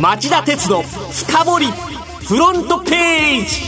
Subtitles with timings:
[0.00, 1.66] 町田鉄道深掘り
[2.26, 3.60] フロントページ。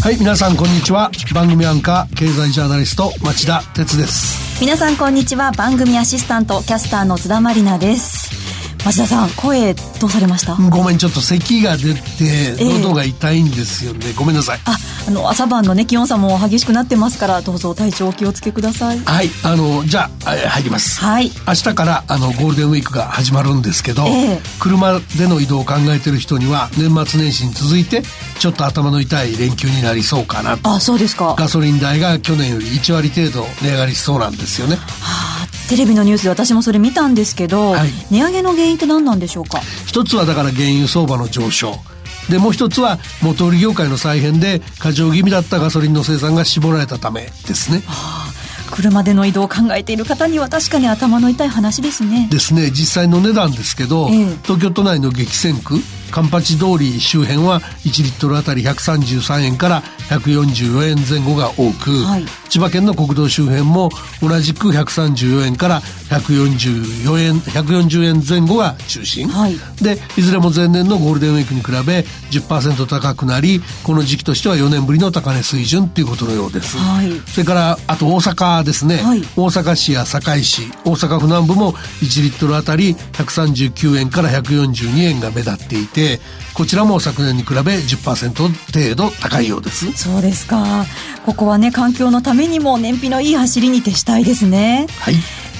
[0.00, 1.10] はい皆さんこんにちは。
[1.34, 4.60] 番組アンカー経済ジャーナリスト町田鉄です。
[4.60, 5.50] 皆さんこんにちは。
[5.50, 8.41] 番組アシスタントキャスターの津田まりなです
[8.84, 10.56] 町田さん声どうされました？
[10.56, 14.60] ごめんちょっと咳が出て喉が痛いんですよね、えー、ごめんなさい。
[14.64, 14.76] あ
[15.06, 18.98] あの朝晩のね気温差も激しくなってますからどうぞ体調お気をつけください。
[18.98, 21.00] はいあのじゃあ入ります。
[21.00, 21.30] はい。
[21.46, 28.02] 明日からあのゴールデンウィークが始まるんですけど、えー、車での移動を考えてる人には年末年始に続いて
[28.40, 31.36] ちょっと頭の痛い連休になりそうかなあそうですか。
[31.38, 34.74] ガソリン代が去年より1割程度値上がりしそうなんですよね。
[34.76, 34.82] は
[35.28, 35.31] あ
[35.72, 39.58] テレビのニュースで私もそれ見たんですけど、はい、値上げの原因って何なんでしょうか？
[39.86, 41.76] 一つはだから原油相場の上昇。
[42.28, 47.82] でもう一つは元売り業界の再編で過剰気味だったガソリンの生産が絞られたためですね。
[47.86, 48.32] はあ
[48.70, 52.28] 車での移動を考えている方には確かに頭の痛い話ですね。
[52.30, 52.70] ですね。
[52.70, 55.76] 実際の値段ですけど、ええ、東京都内の激戦区
[56.12, 63.88] カンパチ通り周辺は1リットルあたり133円から144円前後が多く、はい、千葉県の国道周辺も
[64.20, 78.86] 同じく134円から144円140円前後が中心、はい、でいずれも前年のゴールデンウィークに比べ10%高くなりこの時期としては4年ぶりの高値水準ということのようです、はい、それからあと大阪です。
[78.86, 86.20] ね、はい、大阪市や堺市大阪府南部も1リットルあたり139円から142円が目立っていてて
[86.54, 89.92] こちらも昨年に比べ10%程度高いようです。
[89.92, 90.84] そうですか。
[91.24, 94.86] ここはね環境のためにも燃費のいい走りに徹したいですね。
[94.98, 95.14] はい。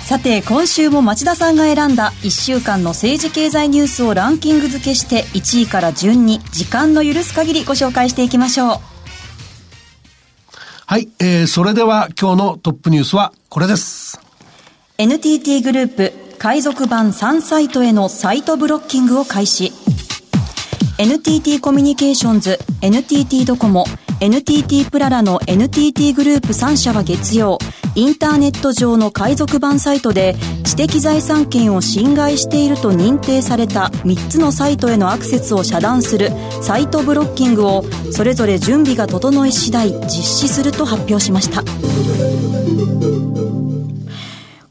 [0.04, 8.76] さて今週も町田さんが選んだ1週間の政治経済ニュースをランキング付けして1位から順に時間の許す限りご紹介していきましょう。
[10.84, 14.20] はい、えー、それでは今日のトップニュースはこれです。
[14.98, 19.72] NTT グループ海賊版3サイトへのサイトブロッキングを開始
[20.98, 23.86] NTT コミュニケーションズ、NTT ドコモ、
[24.20, 27.58] NTT プララの NTT グループ3社は月曜、
[27.94, 36.30] インターネット上の海賊版サイトで知的財産権を侵害していると認定された3つのサイトへのアクセスを遮断する
[36.62, 41.62] サイトブロッキングをそれぞれ準備が整い次第実施すると発表しました。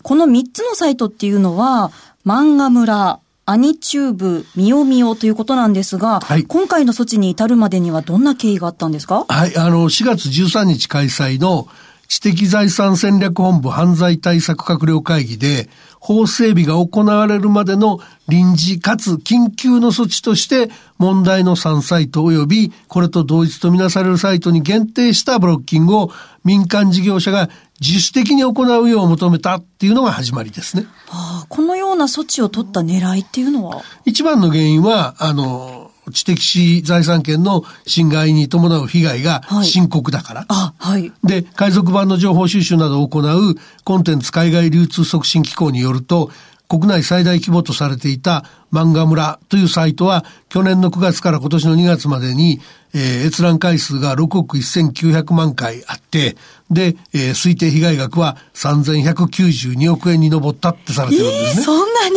[0.04, 1.92] この3つのサイトっていうのは、
[2.26, 3.20] 漫画村、
[3.52, 9.26] アニチューブ、ミヨミヨということなんですが、はい、今回の措置に至るまでにはどんな経緯があったんですか？
[9.28, 11.68] はい、あの、4月13日開催の
[12.12, 15.70] 知的財産戦略本部犯罪対策閣僚会議で、
[16.02, 26.12] 法整備が行われるまでの臨時かつ緊急の措置として問題の3サイト及びこれと同一とみなされるサイトに限定したブロッキングを
[26.44, 27.50] 民間事業者が
[27.80, 30.86] 自主的に行うよう求めたっていうのが始まりですね。
[31.08, 33.84] はあ、このような措置を取った狙いっていうのは？
[34.06, 35.81] 一番の原因は、あの、
[36.12, 36.36] 知的
[36.84, 40.46] 財産権の侵害に伴う被害が深刻だから。
[40.48, 41.12] はい、はい。
[41.24, 46.32] で、海賊版の情報収集などを行うコンテンツ海外流通促進機構によると、
[46.72, 52.62] 国内最大規模とされていた漫画村というサイトは去年の9月から今年の2月までに、
[52.94, 56.38] えー、閲覧回数が6億1900万回あって、
[56.70, 61.62] で、えー、推定被害額は3192億円に上ったってされてるんですね。
[61.62, 62.16] えー、そんなに？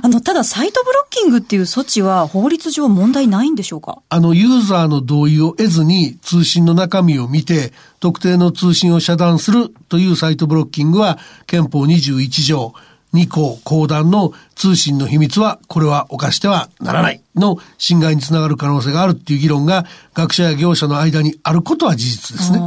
[0.00, 3.98] あの、ただサイトブロッキングっていう措置は法律上問題ないんでしょうか？
[4.08, 12.74] あの、ユーザーの同意を得ずに通信の中身を見て、特定の通信を遮断するというサイトブロッキングは憲法21条、
[13.12, 19.84] 二項公団の通信の秘密は、これは犯してはならないの侵害につながる可能性があるっていう議論が
[20.14, 22.60] 学者や業者の間にあることは事実ですね。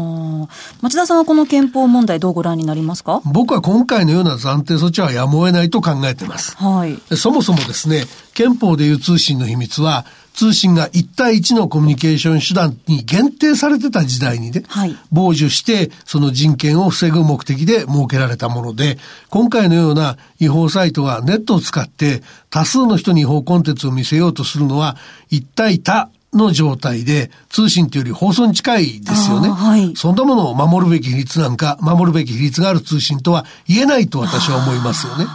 [0.81, 3.21] 町田さんはこの憲法問題どうご覧になりますか？
[3.25, 6.55] 僕は今回のような暫定措置はやむを得ないと考えています。
[6.57, 7.15] はい。
[7.15, 8.03] そもそもですね、
[8.35, 10.05] 憲法でいう通信の秘密は、
[10.35, 18.97] 通信が1対1のコミュニケーション手段に限定されてた時代にね、はい、傍受してその人権を防ぐ目的で設けられたもので、
[19.29, 24.97] 今回のような違法サイトがネットを使って多数の人に違法コンテンツを見せようとするのは
[25.29, 29.49] 一対多の状態で、通信というより放送に近いですよね。
[29.49, 35.25] はい、そんなものを守るべき比率なんか、守るべき比率がある通信とは言えないと私は思いますよね。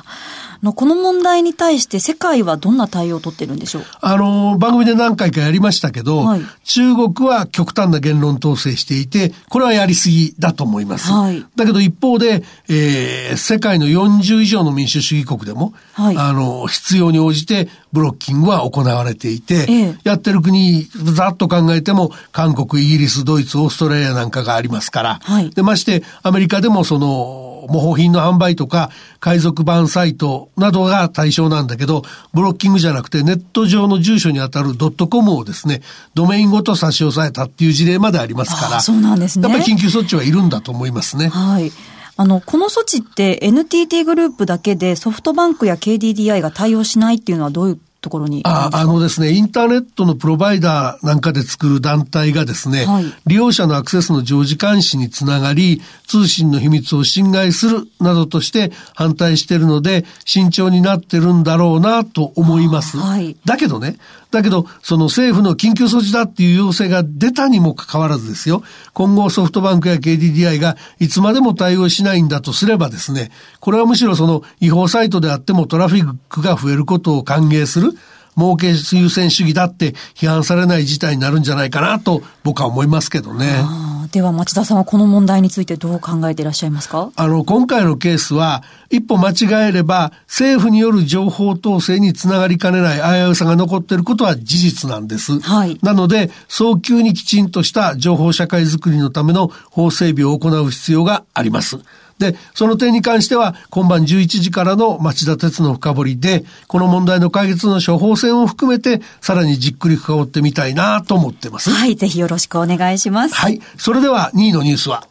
[0.63, 3.83] のこの問題に対して世界はどんな対応を取ってるんでしょう？
[4.01, 11.11] あの、番組で何回かやりましたけど、はい、中国は極端な言論統制していて、これはやりすぎだと思います。
[11.11, 28.91] はい、だけど一方で、えー、世界の40以上の民主主義国でも、はい、あの、必要に応じてブロッキングは行われていて、ええ、やってる国、ざっと考えても、韓国、イギリス、ドイツ、オーストラリアなんかがありますから、はい、で、まして、アメリカでもその、模倣品の販売とか、
[29.21, 32.03] 海賊版サイトなどが対象なんだけど、
[32.35, 35.83] ブロッキングじゃなくてネット上の住所にあたるドットコムをですね、
[36.15, 39.49] ドメインごと差し押さえたっていう事例までありますから、そうなんですね。
[39.49, 41.29] やっぱり緊急措置はいるんだと思いますね。
[41.29, 41.73] はい。
[42.17, 62.97] あの、この措置って NTT グループだけでソフトバンクや KDDI が対応しないっていうのはどういうところにああのですね、インターネットのプロバイダーなんかで作る団体がですね、はい、利用者のアクセスの常時監視につながり、通信の秘密を侵害するなどとして反対しているので、慎重になってるんだろうなと思います。
[62.97, 63.97] はい、だけどね、
[64.31, 68.63] だけど、その政府の緊急措置だっていう要請が出たにもかかわらずですよ、
[68.93, 77.93] 今後ソフトバンクや KDDI がいつまでも対応しないんだとすればですね、これはむしろその違法サイトであってもトラフィックが増えることを歓迎する、
[78.41, 83.63] 儲け優先主義だって批判されない事態になるんじゃないかなと僕は思いますけどね。
[84.11, 87.13] では町田さんはこの問題についてどう考えていらっしゃいますか？
[87.15, 95.39] あの、今回のケースは、一歩間違えれば政府による情報統制につながりかねない危うさが残っていることは事実なんです。
[95.39, 95.79] はい。
[95.83, 101.79] なので、早急にきちんとした情報社会づくりのための法整備を行う必要があります。
[102.21, 111.71] で、その点に関しては、今晩11時からの町田鉄の深掘りで、この問題の解決の処方箋を含めて、さらにじっくり深掘ってみたいなと思ってます。
[111.71, 113.35] はい、ぜひよろしくお願いします。
[113.35, 115.09] はい、それでは2位のニュースは？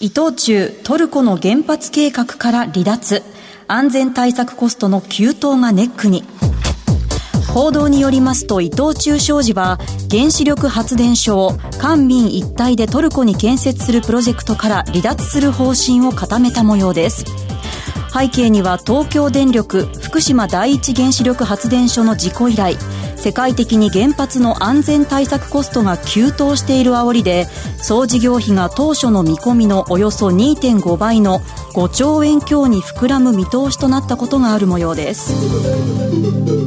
[0.00, 3.22] 伊藤忠、トルコの原発計画から離脱。
[3.66, 6.24] 安全対策コストの急騰がネックに。
[7.54, 9.78] 報道によりますと伊藤忠商事は
[10.10, 17.24] 原子力発電所を官民一体でトルコに建設するプロジェクトから離脱する方針を固めた模様です。
[18.12, 22.76] 背景には東京電力福島第一原子力発電所の事故以来
[23.16, 27.46] 世界的に原発の安全対策コストが急騰している煽りで
[27.76, 31.40] 総事業費が当初の見込みのおよそ2.5倍の
[31.74, 36.57] 5兆円強に膨らむ見通しとなったことがある模様です。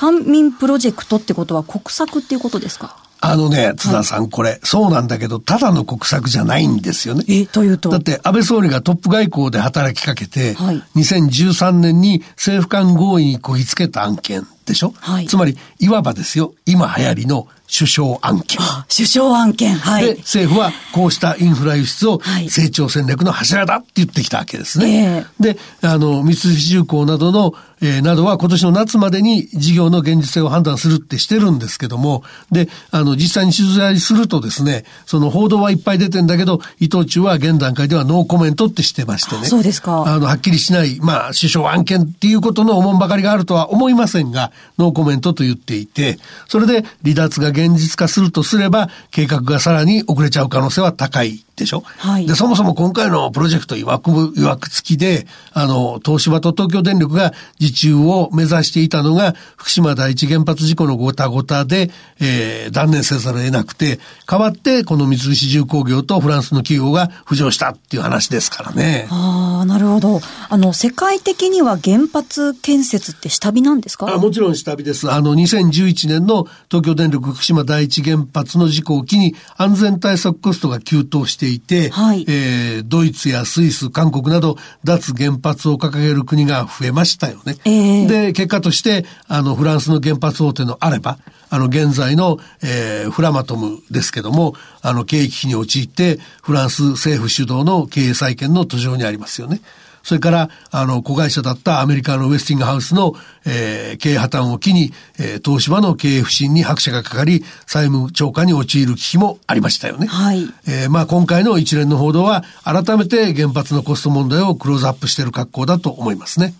[0.00, 2.96] 官民プロジェクトってことは国策っていうことですか？
[3.20, 7.22] あのね、津田さん、はい、これ、そうなんだけど、ただの国策じゃないんですよね。
[7.28, 7.90] え、というと？
[7.90, 18.58] だって、安倍総理がトップ外交で働きかけて、はい、2013年に政府間合意にこぎつけた案件でしょ、はい、つまり、いわばですよ、今流行りの首相案件。
[18.88, 19.76] 首相案件。
[19.76, 20.04] はい。
[20.04, 25.24] で、政府はこうしたインフラ輸出を成長戦略の柱だって言ってきたわけですね。
[25.38, 39.46] で、あの、三菱重工などの、えー、などは今年の夏までに事業の現実性を判断するってしてるんですけども、で、あの、実際に取材するとですね、その報道はいっぱい出てんだけど、伊藤忠は現段階ではノーコメントってしてましてね。
[39.46, 40.04] そうですか。
[40.06, 46.18] あの、はっきりしない、まあ、首相案件っていうことの思んばかりがあるとは思いませんが、ノーコメントと言っていて、
[46.48, 51.44] それで離脱が現実化するとすれば、計画がさらに遅れちゃう可能性は高い。
[51.60, 51.84] でしょ？
[51.98, 52.26] はい。
[52.26, 69.06] で、そもそも今回のプロジェクトいわく、いわくつきで、あの、東芝と東京電力が受注を目指していたのが、福島第一原発事故のごたごたで、えー、断念せざるを得なくて、代わって、この三菱重工業とフランスの企業が浮上したっていう話ですからね。
[69.10, 70.20] ああ、なるほど。
[70.48, 74.12] あの、世界的には原発建設って下火なんですか？
[74.14, 75.10] あもちろん下火です。
[75.10, 87.56] あの、2011年の東京電力福島第一原発の事故を機に、安全対策コストが急騰していて、はい、えー、ドイツやスイス、韓国など脱原発を掲げる国が増えましたよね。
[87.64, 91.18] えー、で、結果として、あの、フランスの原発大手のあれば、
[91.50, 99.60] あの、現在の、えー、フラマトムですけども、あの、経営危機に陥って、フランス政府主導の経営再建の途上にありますよね。
[100.02, 103.14] それから、あの、子会社だったアメリカのウェスティングハウスの、
[103.44, 110.06] えー、経営破綻を機に、えー、東芝の経営不振に拍車がかかり、債務超過に陥る危機もありましたよね。
[110.06, 110.46] はい。
[110.66, 116.54] えー、まあ今回の一連の報道は、改めて原発のコスト問題をクローズアップしている格好だと思いますね。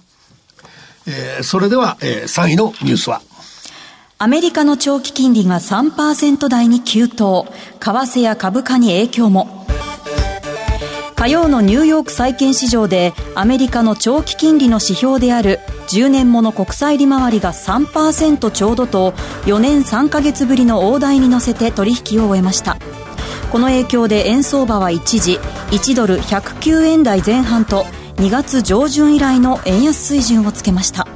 [1.06, 3.22] えー、それでは、えー、3位のニュースは。
[4.22, 7.46] アメリカの長期金利が3%台に急騰。
[7.80, 9.59] 為替や株価に影響も。
[11.20, 15.58] 火曜のニューヨーク債券市場でアメリカの長期金利の指標である
[15.90, 19.12] 10年もの国債利回りが3%ちょうどと
[19.44, 22.78] 4年3ヶ月ぶりの大台に乗せて取引を終えました。
[23.52, 25.38] この影響で円相場は一時
[25.72, 27.82] 1ドル109円台前半と
[28.16, 31.06] 2月上旬以来の円安水準をつけました。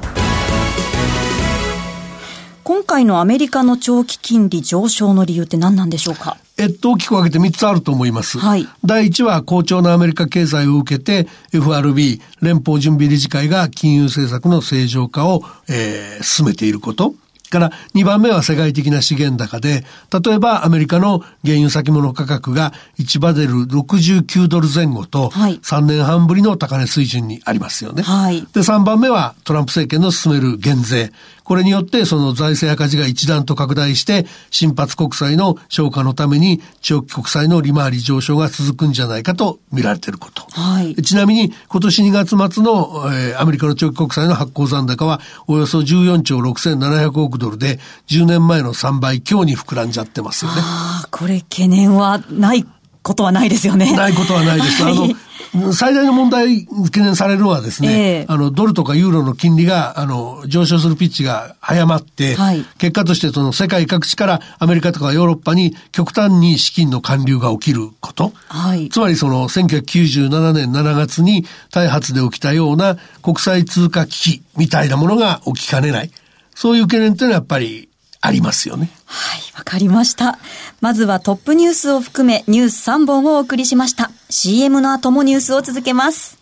[2.63, 6.37] 今回のアメリカの長期金利上昇の理由って何なんでしょうか？
[6.57, 8.39] えっと、大きく分けて3つあると思います。
[8.39, 8.67] はい。
[8.83, 17.13] 第1は好調なアメリカ経済を受けて、FRB、連邦準備理事会が金融政策の正常化を、えー、進めていること。
[17.49, 19.85] から2番目は世界的な資源高で、
[20.25, 28.03] 例えばアメリカの原油先物価格が1バレル69ドル前後と、3年半ぶりの高値水準にありますよね。
[28.03, 31.11] はい、で、3番目はトランプ政権の進める減税。
[31.45, 40.41] これによってその財政赤字が一段と拡大して、新発国債の消化のために長期国債の利回り上昇が続くんじゃないかと見られていること。
[40.49, 50.57] はい、ちなみに今年2月末の、えー、アメリカの長期国債の発行残高はおよそ14兆6700億ドルで10年前の3倍強に膨らんじゃってますよね。
[50.61, 52.65] ああ、これ懸念はない
[53.05, 53.95] ことはないですよね。
[53.95, 54.83] ないことはないです。
[54.83, 68.33] あの、最大の問題、懸念されるのはですね、えー、あの、ドルとかユーロの金利が、あの、上昇するピッチが早まって、はい、結果としてその世界各地からアメリカとかヨーロッパに極端に資金の還流が起きること。
[68.47, 76.11] はい、つまりその1997年7月に大発で起きたような国際通貨危機みたいなものが起きかねない。
[76.55, 77.89] そういう懸念っていうのはやっぱり
[78.25, 78.89] ありますよね。
[79.05, 80.39] はい、わかりました。
[80.81, 84.11] まずはトップニュースを含めニュース3本をお送りしました。
[84.29, 86.37] CM の後もニュースを続けます。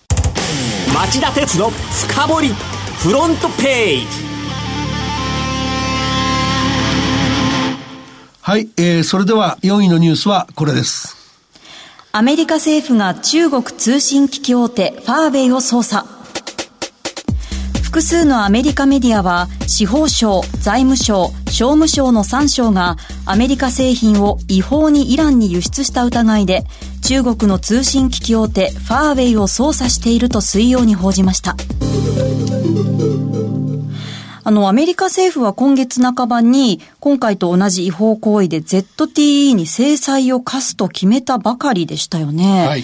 [0.93, 2.47] 町田鉄の深掘り
[2.99, 4.05] フロントページ。
[8.41, 11.17] はい、えー、それでは4位のニュースはこれです。
[12.11, 16.05] アメリカ政府が中国通信機器大手ファーウェイを捜査。
[17.93, 22.97] 複数のアメリカメディアは司法省、財務省、商務省の3省が
[23.27, 26.63] アメリカ製品を違法にイランに輸出した疑いで
[27.03, 31.55] 中国の通信機器大手ファーウェイを捜査していると水曜に報じました。
[34.45, 42.67] あの、アメリカ政府は今月半ばに、今回と同じ違法行為で ZTE に制裁を科すと決めたばかりでしたよね。
[42.67, 42.83] はい。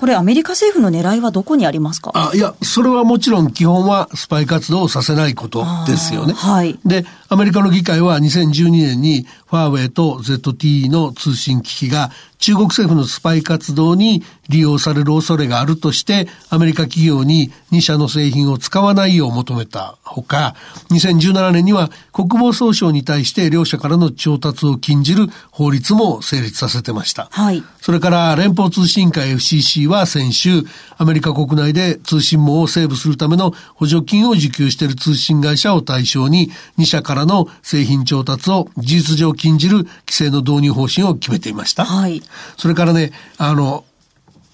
[0.00, 2.10] これアメリカ政府の狙いはどこにありますか？
[2.14, 6.32] あいや、それはもちろん基本はスパイ活動をさせないことですよね。
[6.32, 6.78] はい。
[6.86, 20.56] で、アメリカの議会は2012年にファーウェイと ZTE の通信機器が中国政府のスパイ活動に利用される恐れがあるとして、アメリカ企業に2社の製品を使わないよう求めたほか、
[20.90, 27.28] 2017年には国防総省に対して両社からの調達を禁じる法律も成立させてました。
[27.30, 27.62] はい。
[27.80, 30.62] それから連邦通信会 FCC は先週、
[30.98, 41.84] アメリカ国内で通信網をセーブするための補助金を受給している通信会社を対象に、2社からの製品調達を事実上禁じる規制の導入方針を決めていました。
[41.84, 42.22] はい。
[42.56, 43.84] それからね、あの、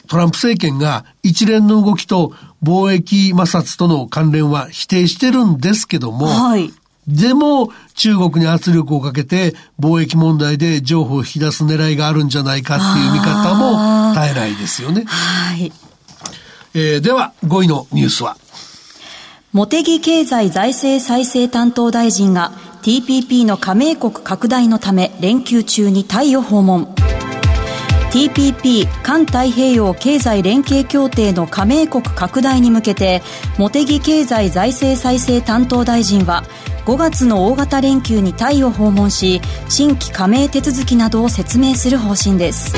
[0.09, 6.73] トランプ政権が一連の動きと貿易摩擦との関連は否定してるんですけども、はい。
[7.09, 15.04] でも、中国に圧力をかけて貿易問題で情報を引き出す狙いがあるんじゃないかっていう見方も絶えないですよね。
[15.06, 15.73] はい。
[16.75, 18.37] えー、では、5位のニュースは？
[19.52, 22.52] 茂木経済財政再生担当大臣が
[22.83, 26.95] TPP の加盟国拡大のため連休中にタイを訪問。
[28.17, 33.21] TPP 環太平洋経済連携協定の加盟国拡大に向けて
[33.59, 36.43] 茂木経済財政再生担当大臣は
[36.87, 42.75] 5月の大型連休にタイを訪問し新規加盟手続きなどを説明する方針です。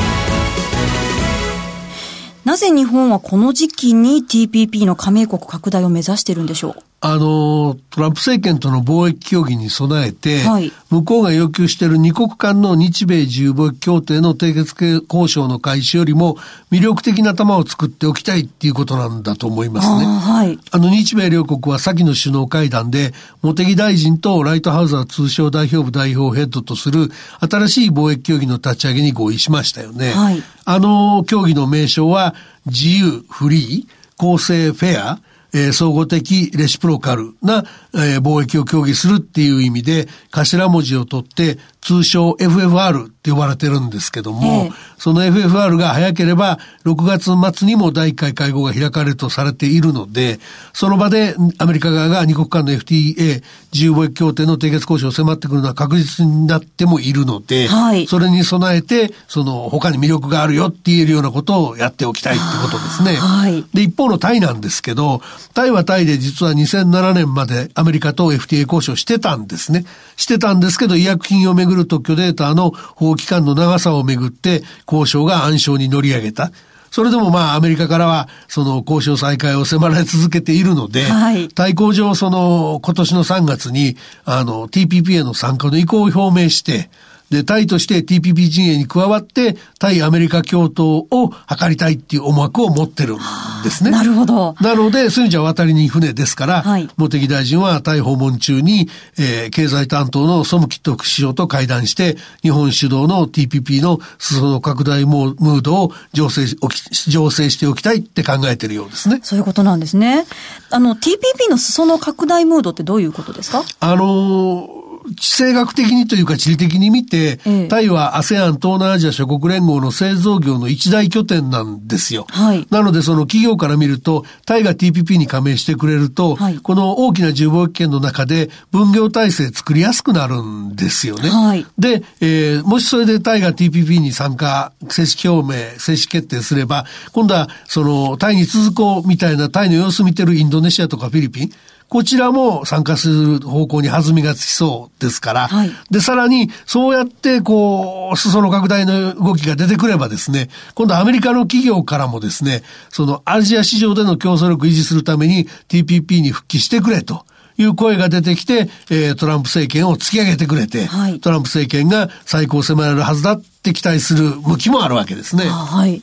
[2.45, 6.88] なぜ日本はこの時期に TPP の加盟国拡大を目指しているんでしょう？
[7.01, 16.39] あの、トランプ政権との貿易協議に備えて、はい、向こうが要求している二国間の日米自由貿易協定の締結交渉の開始よりも
[16.73, 20.05] 魅力的な玉を作っておきたいっていうことなんだと思いますね。
[20.07, 23.13] あ,、はい、あの、日米両国は先の首脳会談で、
[23.43, 27.11] 茂木大臣とライトハウザー通商代表部代表ヘッドとする
[27.49, 30.11] 新しい貿易協議の立ち上げに合意しましたよね。
[30.11, 32.35] はい、あの協議の名称は、
[32.67, 35.21] 自由、フリー、公正、フェア、
[35.55, 37.65] えー、総合的レシプロカルな、
[37.95, 50.39] えー、貿易を協議するっていう意味で、頭文字を取って、通称 FFR って呼ばれてるんですけども、えー、その FFR が早ければ6月末にも第1回会合が開かれるとされているので、
[50.73, 53.43] その場でアメリカ側が二国間の FTA
[53.73, 63.15] 自由貿易協定の締結交渉を迫ってくるのは確実になってもいるので、はい、それに備えて、その他に魅力があるよって言えるようなことをやっておきたいってことですね。
[63.17, 65.21] はい、で、一方のタイなんですけど、
[65.55, 69.85] タイはタイで実は2007年までアメリカと FTA 交渉してたんですね。
[70.17, 76.51] してたんですけど、医薬品をめぐる特許データの法期間の長さをめぐって交渉が暗礁に乗り上げた。
[76.91, 86.91] それでもまあアメリカからはその交渉再開を迫られ続けているので、はい、対抗上その今年の3月にあの TPP への参加の意向を表明して、
[87.31, 93.19] で、タイとして TPP 陣営に加わって、対アメリカ共闘を図りたいっていう思惑を持ってるん
[93.65, 93.91] ですね。
[93.91, 94.55] なるほど。
[94.61, 109.21] なので、そういう意味じゃ渡りに船ですから、はい、茂木大臣はタイ訪問中に、えー、経済担当のソムキット副首相と会談して、日本主導の TPP の裾野拡大ムードを醸成醸成しておきたいって考えてるようですね。
[109.23, 110.25] そういうことなんですね。
[110.71, 113.65] あの、TPP の裾野拡大ムードってどういうことですか？
[113.81, 122.27] あのー地政学的にというか地理的に見て、ええ、タイは ASEAN 東南アジア諸国連合の製造業の一大拠点なんですよ。
[122.31, 131.29] はい、なのでその企業から見ると、タイが TPP に加盟してくれると、はい、この大きな自由貿易圏の中で分業体制作りやすくなるんですよね。
[131.29, 141.51] はい、で、えー、もしそれでタイが TPP に参加、正式表明、正式決定すれば、今度はそのタイに続こうみたいなタイの様子見てるインドネシアとかフィリピン、
[141.89, 157.25] こちらも参加する方向に弾みがつきそうですから、はい、で、さらに、そうやって、こう、裾野拡大の動きが出てくればですね、今度アメリカの企業からもですね、そのアジア市場での競争力維持するために TPP に復帰してくれと。
[157.61, 165.47] いう声が出てきて、えー、トランプ政権を突き上げてくれて、はい、トランプ政権が最高を迫られるはずだって期待する向きもあるわけですね。
[165.47, 166.01] はい。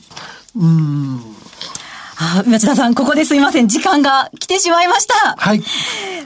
[0.54, 1.20] うん。
[2.18, 3.68] あ、町田さん、ここですいません。
[3.68, 5.36] 時間が来てしまいました。
[5.36, 5.62] はい。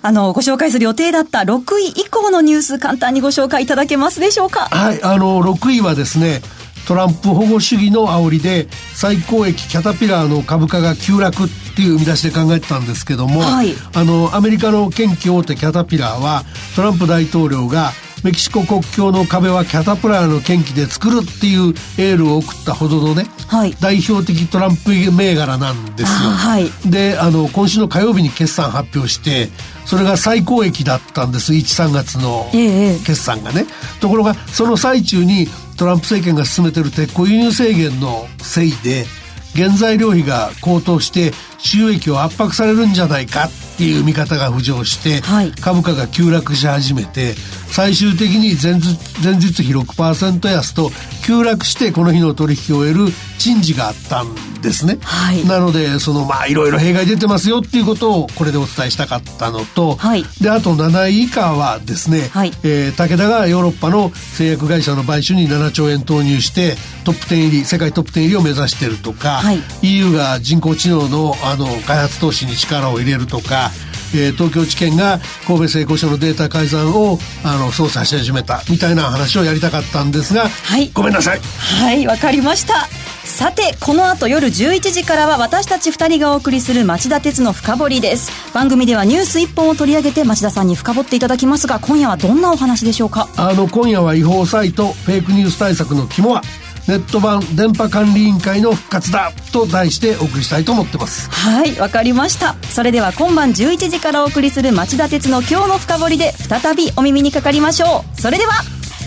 [0.02, 4.68] あの、ご紹介する予定だった6位以降のニュース、簡単にご紹介いただけますでしょうか？
[4.70, 5.02] はい。
[5.02, 6.42] あの、6位はですね、
[6.87, 16.42] トランプ保護主義の煽りで最高益キャタピラーの株価が急落っていう見出しで考えてたんですけども、はい、あのアメリカの研究大手キャタピラーは
[16.75, 26.30] トランプ大統領がメキシコ国境の壁はキャタプラーの研機で作るっていうエールを送ったほどのね、はい、代表的トランプ銘柄なんですよ。
[26.30, 29.48] はい、であの今週の火曜日に決算発表して
[29.86, 31.52] それが最高益だったんです。
[31.52, 35.46] 13月の決算がね、ええ、ところがその最中に
[35.76, 39.06] トランプ政権が進めてる鉄鋼輸入制限のせいで
[39.54, 41.32] 原材料費が高騰して
[41.62, 47.35] 収益を圧迫されるんじゃないかっていう見方が浮上して、はい、株価が急落し始めて
[47.71, 50.90] 最終的に前日前日比6%安と
[51.25, 53.07] 急落してこの日の取引を終える
[53.38, 73.70] 珍事があったんですね、はい、なのでそのまあいろいろ弊害出てますよっていうことをこれでお伝えしたかったのと、はい、であと7位以下はですね、はい、えー、武田がヨーロッパの製薬会社の買収に7兆円投入してトップ10入り世界トップ10入りを目指してるとか、はい、EU が人工知能のあの開発投資に力を入れるとか
[74.12, 81.40] えー、東京地検が神戸製鋼所のデータ改ざんをあの捜査し始めたみたいな話をやりたかったんですが、はい、ごめんなさい。
[81.40, 82.88] はいわかりました。
[83.24, 88.32] さてこの後夜11時からは私たち2人がお送りする町田鉄の深掘りです。
[88.52, 93.28] 番組ではニュース1本を取り上げて町田さんに深掘っていただきますが今夜はどんなお話でしょうか？
[93.36, 96.42] あの今夜は違法サイトフェイクニュース対策の肝は
[96.88, 101.31] ネット版電波管理委員会の復活だと題してお送りしたいと思ってます。
[101.31, 102.55] はいわかりました。
[102.64, 108.21] それでは今晩11時からお送りする町田鉄の今日の深掘りで再びお耳にかかりましょう。
[108.21, 108.53] それでは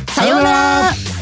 [0.08, 1.13] さようなら